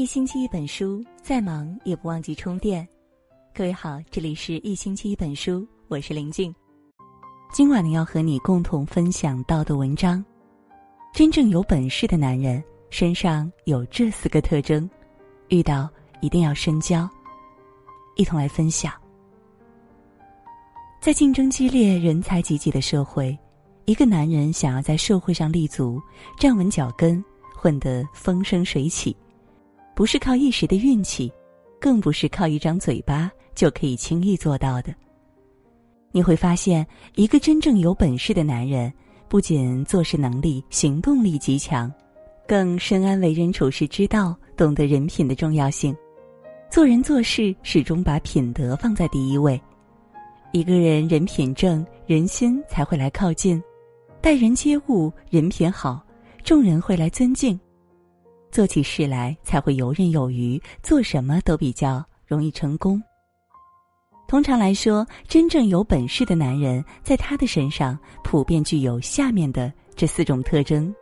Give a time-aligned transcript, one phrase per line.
[0.00, 2.88] 一星期一本书，再忙也不忘记充电。
[3.54, 6.54] 各位好，这里是一星期一本书，我是林静。
[7.52, 10.24] 今晚呢，要和你共同分享到的文章：
[11.12, 14.88] 真正有本事的男人身上有这四个特征，
[15.50, 15.86] 遇到
[16.22, 17.06] 一定要深交。
[18.16, 18.90] 一同来分享。
[20.98, 23.38] 在竞争激烈、人才济济的社会，
[23.84, 26.00] 一个男人想要在社会上立足、
[26.38, 27.22] 站稳脚跟、
[27.54, 29.14] 混得风生水起。
[30.00, 31.30] 不是靠一时的运气，
[31.78, 34.94] 更不是靠一张嘴巴就可以轻易做到的。
[36.10, 36.86] 你会发现，
[37.16, 38.90] 一个真正有本事的男人，
[39.28, 41.92] 不仅做事能力、行动力极强，
[42.48, 45.94] 更深谙为人处事之道，懂得人品的重要性。
[46.70, 49.60] 做人做事始终把品德放在第一位。
[50.52, 53.60] 一个人人品正，人心才会来靠近；
[54.22, 56.02] 待人接物人品好，
[56.42, 57.60] 众人会来尊敬。
[58.50, 63.02] 做起事来才会游刃有余，做什么都比较容易成功。
[64.26, 70.94] 通常来说，真正有本事的男人，在他的身上普遍具有下面的这四种特征：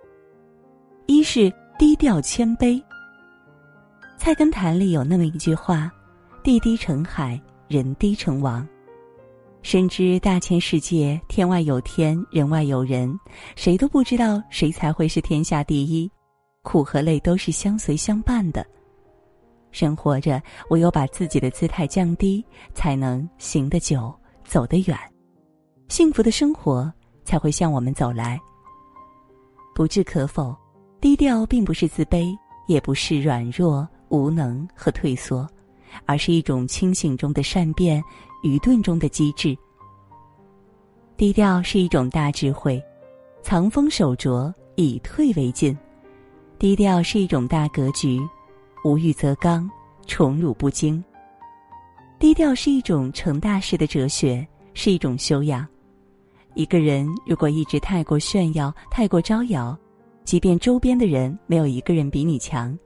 [1.07, 2.83] 一是低调谦卑。
[4.17, 5.93] 菜根谭里有那么一句话
[6.43, 8.67] ：“地低成海，人低成王。”
[9.63, 13.15] 深知大千世界，天外有天，人外有人，
[13.57, 16.11] 谁都不知道谁才会是天下第一。
[16.69, 18.63] 苦和累都是相随相伴的，
[19.71, 24.95] 生活着唯有把自己的姿态降低，才能行得久，走得远，
[25.89, 26.93] 幸福的生活
[27.25, 28.39] 才会向我们走来。
[29.75, 30.55] 不置可否，
[31.01, 35.49] 低调并不是自卑，也不是软弱无能和退缩，
[36.05, 38.05] 而是一种清醒中的善变，
[38.43, 39.57] 愚钝中的机智。
[41.17, 42.79] 低调是一种大智慧，
[43.41, 45.75] 藏锋守拙，以退为进。
[46.59, 48.21] 低调是一种大格局，
[48.83, 49.71] 无欲则刚，
[50.09, 51.03] 宠辱不惊。
[52.19, 55.65] 低调是一种成大事的哲学，是一种修养。
[56.55, 59.79] 一个人如果一直太过炫耀、太过招摇，
[60.25, 62.77] 即便周边的人没有一个人比你强，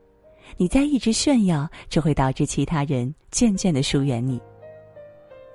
[0.55, 4.39] 你再一直炫耀，只会导致其他人渐渐的疏远你。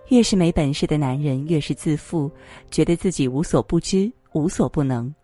[0.08, 2.28] 越是没本事的男人，越是自负，
[2.68, 5.14] 觉得自己无所不知、无所不能。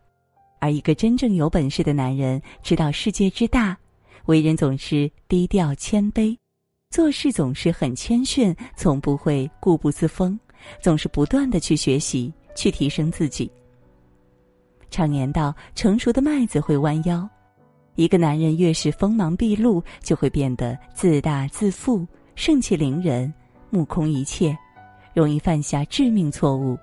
[0.64, 3.76] 而一个真正有本事的男人，知道世界之大，
[4.24, 6.34] 为人总是低调谦卑，
[6.88, 10.40] 做事总是很谦逊，从不会固步自封，
[10.80, 13.52] 总是不断的去学习，去提升自己。
[14.90, 17.28] 常言道，成熟的麦子会弯腰。
[17.94, 23.30] 一个男人越是锋芒毕露，就会变得自大自负，盛气凌人，
[23.68, 24.56] 目空一切，
[25.12, 26.78] 容易犯下致命错误。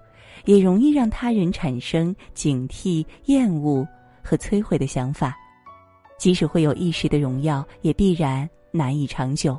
[0.46, 3.88] 也容易让他人产生警惕、厌恶
[4.24, 5.36] 和摧毁的想法，
[6.18, 9.58] 即使会有一时的荣耀，也必然难以长久。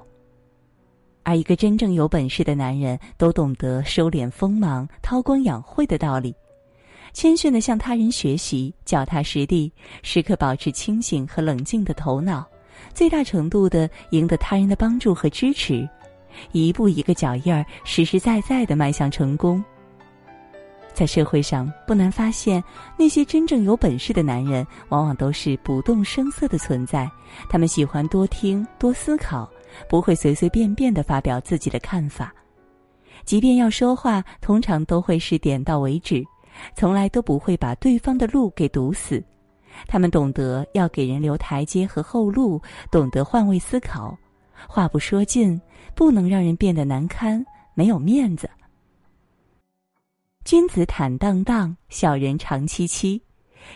[1.24, 6.34] 而一个真正有本事的男人，都懂得收敛锋芒、韬光养晦的道理，
[7.12, 9.72] 谦逊的向他人学习，脚踏实地，
[10.02, 12.44] 时刻保持清醒和冷静的头脑，
[12.92, 15.88] 最大程度的赢得他人的帮助和支持，
[16.50, 19.62] 一步一个脚印儿，实实在在的迈向成功。
[20.94, 22.62] 在社会上，不难发现，
[22.98, 27.10] 那些真正有本事的男人，往往都是不动声色的存在。
[27.48, 29.50] 他们喜欢多听、多思考，
[29.88, 32.32] 不会随随便便的发表自己的看法。
[33.24, 36.24] 即便要说话，通常都会是点到为止，
[36.74, 39.22] 从来都不会把对方的路给堵死。
[39.86, 42.60] 他们懂得要给人留台阶和后路，
[42.90, 44.16] 懂得换位思考，
[44.68, 45.58] 话不说尽，
[45.94, 47.42] 不能让人变得难堪、
[47.74, 48.48] 没有面子。
[50.44, 53.20] 君子坦荡荡，小人长戚戚。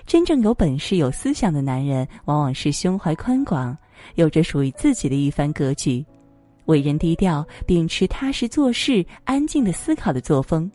[0.05, 3.77] 真正有本事、有思想的男人，往往是胸怀宽广，
[4.17, 6.05] 有着属于自己的一番格局，
[6.65, 10.71] 为人低调，秉持踏实做事、安静的思考的作风，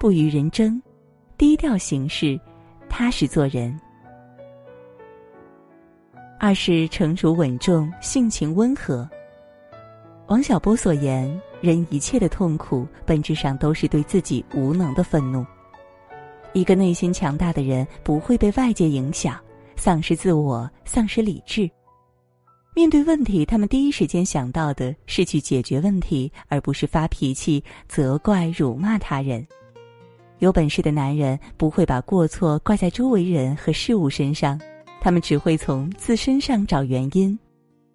[0.00, 0.80] 不与人争，
[1.36, 2.40] 低调行事，
[2.88, 3.78] 踏实做人。
[6.40, 9.08] 二是成熟稳重，性情温和。
[10.28, 11.38] 王小波所言。
[11.60, 15.44] 人一切的痛苦，本质上都是对自己无能的愤怒。
[16.52, 19.38] 一个内心强大的人，不会被外界影响，
[19.76, 21.68] 丧失自我，丧失理智。
[22.74, 29.44] 面对问题，他们第一时间想到的是去解决问题，而不是发脾气、责怪、辱骂他人。
[30.38, 34.60] 有本事的男人不会把过错怪在周围人和事物身上，
[35.00, 37.36] 他们只会从自身上找原因，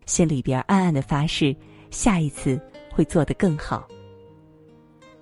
[0.06, 1.56] 心里边暗暗的发誓，
[1.89, 2.60] 下一次。
[2.93, 3.87] 会做得更好。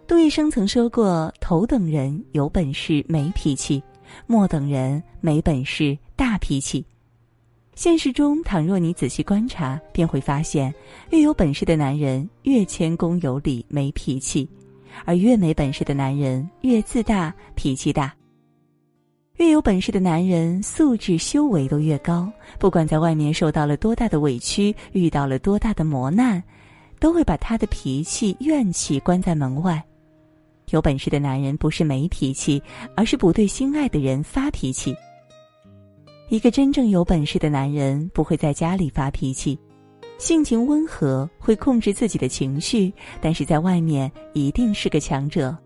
[0.07, 3.81] 杜月笙曾说过：“头等人有本事没脾气，
[4.27, 6.85] 末等人没本事大脾气。”
[7.73, 10.71] 现实中，倘若你仔细观察，便会发现，
[11.12, 14.47] 越有本事的男人越谦恭有礼、没脾气，
[15.06, 18.13] 而越没本事的男人越自大、脾气大。
[19.38, 22.29] 越有本事的男人素质修为都越高，
[22.59, 26.44] 不管在外面受到了多大的委屈，遇到了多大的磨难，
[27.01, 29.83] 都会把他的脾气、怨气关在门外。
[30.69, 32.62] 有本事的男人不是没脾气，
[32.95, 34.95] 而是不对心爱的人发脾气。
[36.30, 39.59] 一个真正有本事的男人不会在家里发脾气，
[40.19, 45.57] 性情温和，会控制自己的情绪，但是在外面一定是个强者。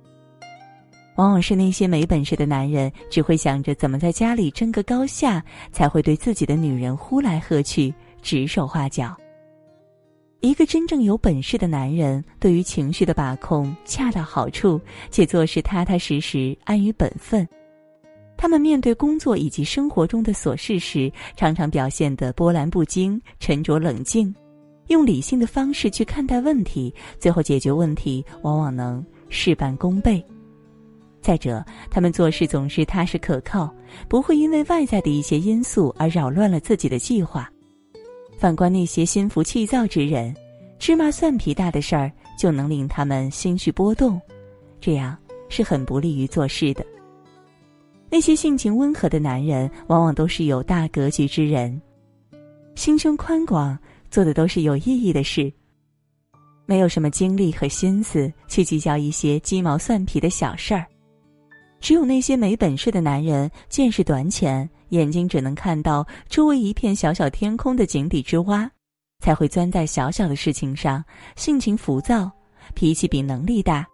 [1.17, 9.15] 往往是那些没本事的男人，只会想着怎么在家里争个高下，才会对自己的女人呼来喝去、指手画脚。
[10.45, 17.47] 一个真正有本事的男人，对于情绪的把控恰到好处，且做事踏踏实实、安于本分。
[18.37, 24.31] 他们面对工作以及生活中的琐事时，常常表现得波澜不惊、沉着冷静，
[24.89, 30.23] 用理性的方式去看待问题，最后解决问题往往能事半功倍。
[31.21, 33.73] 再者，他们做事总是踏实可靠，
[34.07, 37.49] 不会因为外在的一些因素而扰乱了自己的计划。
[38.37, 40.35] 反观那些心浮气躁之人，
[40.77, 44.19] 芝麻蒜皮大的事儿就能令他们心绪波动，
[44.79, 45.17] 这样
[45.49, 46.85] 是很不利于做事的。
[48.09, 51.81] 那些性情温和的男人，往往都是有大格局之人，
[52.75, 53.77] 心胸宽广，
[54.11, 55.51] 做的都是有意义的事，
[56.65, 60.85] 没有什么精力和心思去计较一些鸡毛蒜皮的小事儿。
[61.85, 68.67] 只有那些没本事的男人，见识短浅，眼睛只能看到周围一片小小天空的井底之蛙，
[69.19, 71.05] 才会钻在小小的事情上，
[71.35, 72.31] 性情浮躁，
[72.73, 73.85] 脾气比能力大，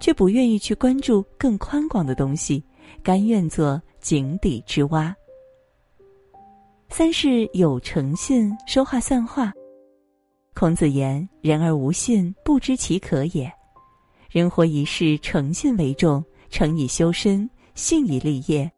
[0.00, 2.60] 却不愿意去关注更宽广的东西，
[3.00, 5.14] 甘愿做井底之蛙。
[6.88, 9.52] 三是有诚信，说话算话。
[10.52, 13.48] 孔子言：“人而无信，不知其可也。”
[14.32, 16.24] 人活一世，诚信为重。
[16.50, 18.70] 诚以修身，信以立业。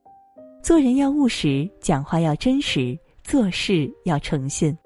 [0.62, 4.76] 做人要务实，讲话要真实，做事要诚信。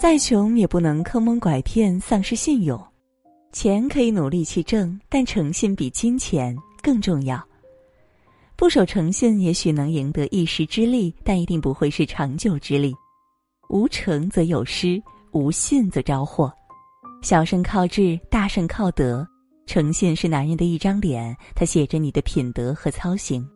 [0.00, 2.82] 再穷也不能坑蒙拐骗，丧失信用。
[3.52, 7.42] 钱可以努力去挣，但诚信比金钱更重要。
[8.56, 12.94] 不守诚信，也许能赢得一时之利，但一定不会是长久之利。
[13.68, 15.02] 无诚则有失，
[15.32, 16.52] 无信则招祸。
[17.22, 19.26] 小胜靠智，大胜靠德。
[19.72, 23.48] 诚信是男人的一张脸，它写着你的品德和操行。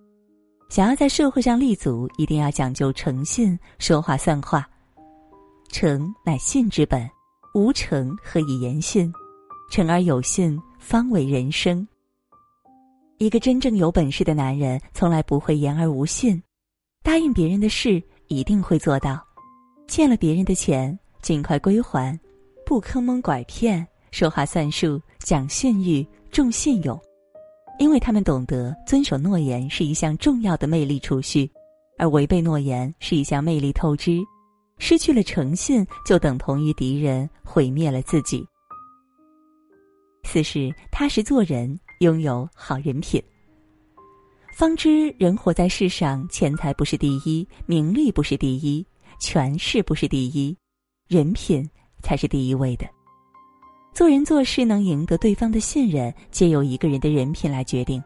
[0.68, 4.64] 想要在社会上立足，一定要讲究诚信，说话算话。
[5.72, 7.10] 诚乃信之本，
[7.52, 9.12] 无诚何以言信？
[9.72, 11.84] 诚而有信，方为人生。
[13.18, 16.40] 一个真正有本事的男人，从来不会言而无信，
[17.02, 19.20] 答应别人的事一定会做到，
[19.88, 22.16] 欠了别人的钱尽快归还，
[22.64, 23.84] 不坑蒙拐骗。
[24.12, 27.00] 说话算数，讲信誉，重信用，
[27.78, 31.50] 因为他们懂得遵守诺言是一项重要的魅力储蓄，
[31.96, 34.18] 而违背诺言是一项魅力透支。
[34.76, 38.44] 失去了诚信，就等同于敌人毁灭了自己。
[40.24, 43.22] 四是踏实做人，拥有好人品。
[44.54, 48.86] 方知人活在世上，钱财不是第一，名利不是第一，
[49.18, 50.54] 权势不是第一，
[51.08, 51.66] 人品
[52.02, 52.86] 才是第一位的。
[53.94, 58.02] 做人做事能赢得对方的信任，皆由一个人的人品来决定。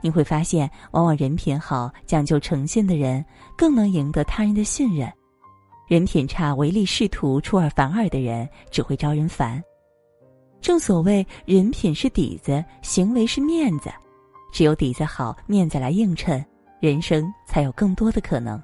[0.00, 3.24] 你会发现，往往人品好、讲究诚信的人，
[3.56, 5.08] 更能赢得他人的信任；
[5.86, 9.62] 人品差、唯利是图、出尔反尔的人，只会招人烦。
[10.60, 13.88] 正所谓，人品是底子，行为是面子。
[14.52, 16.44] 只有底子好，面子来映衬，
[16.80, 18.60] 人生才有更多的可能。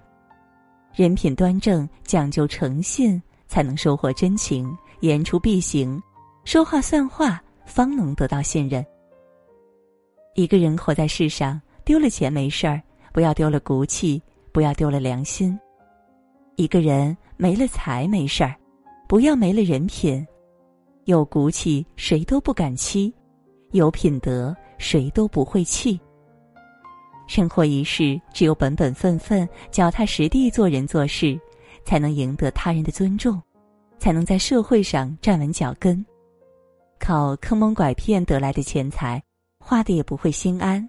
[0.93, 6.03] 人品端正，讲究诚信，才能收获真情，言出必行。
[6.45, 8.85] 说话算话，方能得到信任。
[10.35, 12.83] 一个人活在世上，丢了钱没事儿，
[13.13, 14.21] 不要丢了骨气，
[14.51, 15.57] 不要丢了良心；
[16.57, 18.55] 一个人没了财没事儿，
[19.09, 20.27] 不要没了人品。
[21.05, 23.13] 有骨气，谁都不敢欺；
[23.71, 25.99] 有品德，谁都不会气。
[27.29, 31.39] 生活一世，只有本本分分、脚踏实地做人做事，
[31.85, 33.41] 才能赢得他人的尊重，
[33.99, 36.05] 才能在社会上站稳脚跟。
[37.03, 39.21] 靠坑蒙拐骗得来的钱财，
[39.59, 40.81] 花的也不会心安；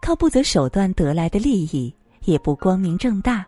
[0.00, 3.46] 靠不择手段得来的利益，也不光明正大。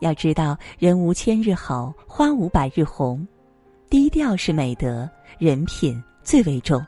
[0.00, 3.26] 要知道，人无千日好，花无百日红。
[3.88, 5.08] 低调是美德，
[5.38, 6.84] 人品最为重。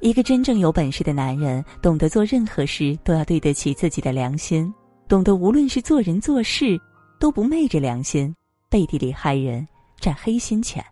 [0.00, 4.72] 一个真正有本事的男人，懂得做任何事都要对得起自己的良心，
[5.06, 6.80] 懂得无论是做人做事
[7.20, 8.34] 都不昧着良心，
[8.70, 9.68] 背地里害人，
[10.00, 10.82] 占黑心钱；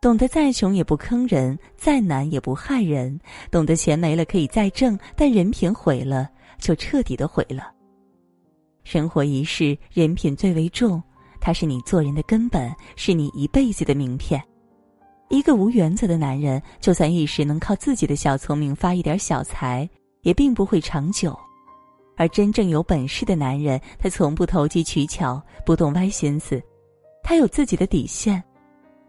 [0.00, 3.18] 懂得再穷也不坑人，再难也不害人；
[3.50, 7.72] 懂得钱没了可以再挣，但人品毁了就彻底的毁了。
[8.84, 11.02] 生活一世，人品最为重，
[11.40, 14.40] 它是你做人的根本，是你一辈子的名片。
[15.28, 19.88] 一个无原则的男人，就算一时能靠自己的小聪明发一点小财，
[20.22, 21.36] 也并不会长久。
[22.16, 26.62] 而真正有本事的男人，他从不投机取巧，不动歪心思，
[27.24, 28.40] 他有自己的底线。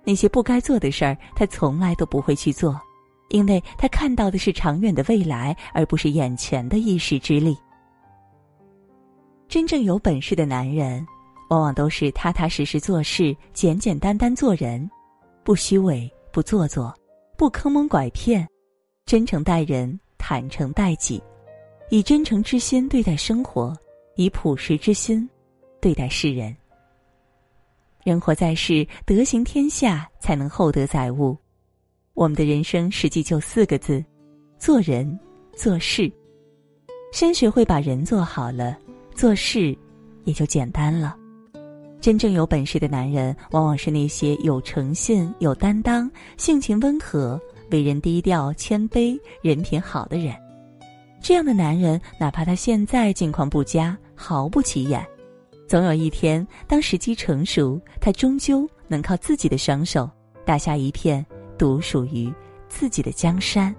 [0.07, 2.79] 那些不该做的事儿，他从来都不会去做，
[3.27, 7.57] 因为他看到的是长远的未来，而不是眼前的一时之利。
[9.49, 11.05] 真正有本事的男人，
[11.49, 14.89] 往往都是踏踏实实做事，简简单单做人。
[15.43, 16.97] 不虚伪，不做作，
[17.37, 18.47] 不坑蒙拐骗，
[19.05, 21.21] 真诚待人，坦诚待己，
[21.89, 23.75] 以真诚之心对待生活，
[24.15, 25.29] 以朴实之心
[25.81, 26.55] 对待世人。
[28.07, 31.37] 人活在世，德行天下，才能厚德载物。
[32.13, 34.01] 我们的人生实际就四个字：
[34.57, 35.19] 做人
[35.57, 36.09] 做事。
[37.11, 38.77] 先学会把人做好了，
[39.13, 39.77] 做事
[40.23, 41.17] 也就简单了。
[41.99, 47.37] 真正有本事的男人，往往是那些有诚信、有担当、性情温和、
[47.71, 50.33] 为人低调谦卑、人品好的人。
[51.21, 55.05] 这样的男人，哪怕他现在境况不佳，毫不起眼，
[55.67, 60.09] 总有一天，当时机成熟，他终究能靠自己的双手，
[60.45, 61.25] 打下一片
[61.57, 62.33] 独属于
[62.69, 63.75] 自己的江山。